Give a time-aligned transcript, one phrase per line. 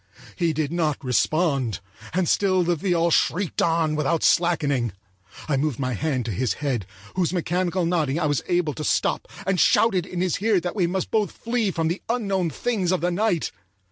[0.35, 1.79] He did not respond,
[2.11, 4.93] and still the viol shrieked on without slackening.
[5.47, 9.27] I moved my hand to his head, whose mechanical nodding I was able to stop,
[9.45, 13.01] and shouted in his ear that we must both flee from the unknown things of
[13.01, 13.51] the night.